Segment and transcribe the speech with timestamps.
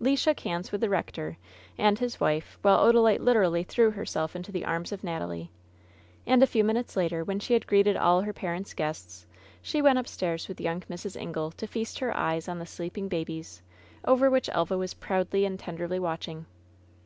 [0.00, 1.36] Le shook hands with the rector
[1.76, 5.50] and his wife, while Odalite literally threw herself into the arms of Natalie.
[6.26, 9.26] And a few minutes later, when she had greeted all her parents' guests,
[9.60, 11.20] she went upstairs with yoimg Mrs.
[11.20, 13.60] Ingle to feast her eyes on the sleeping babies
[14.06, 16.46] over which Elva was proudly and tenderly watching.